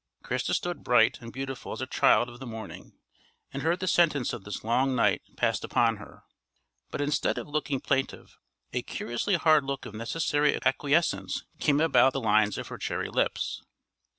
Christa 0.23 0.55
stood 0.55 0.83
bright 0.83 1.19
and 1.21 1.31
beautiful 1.31 1.73
as 1.73 1.79
a 1.81 1.85
child 1.85 2.27
of 2.27 2.39
the 2.39 2.47
morning, 2.47 2.93
and 3.53 3.61
heard 3.61 3.79
the 3.79 3.85
sentence 3.87 4.33
of 4.33 4.45
this 4.45 4.63
long 4.63 4.95
night 4.95 5.21
passed 5.37 5.63
upon 5.63 5.97
her; 5.97 6.23
but 6.89 7.01
instead 7.01 7.37
of 7.37 7.47
looking 7.47 7.79
plaintive, 7.79 8.39
a 8.73 8.81
curiously 8.81 9.35
hard 9.35 9.63
look 9.63 9.85
of 9.85 9.93
necessary 9.93 10.57
acquiescence 10.65 11.45
came 11.59 11.79
about 11.79 12.13
the 12.13 12.19
lines 12.19 12.57
of 12.57 12.69
her 12.69 12.79
cherry 12.79 13.09
lips. 13.11 13.61